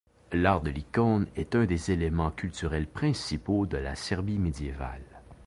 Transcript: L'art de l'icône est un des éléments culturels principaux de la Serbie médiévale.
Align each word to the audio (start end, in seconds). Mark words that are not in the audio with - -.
L'art 0.33 0.61
de 0.61 0.71
l'icône 0.71 1.27
est 1.35 1.53
un 1.53 1.65
des 1.67 1.91
éléments 1.91 2.31
culturels 2.31 2.87
principaux 2.87 3.67
de 3.67 3.77
la 3.77 3.93
Serbie 3.93 4.39
médiévale. 4.39 5.03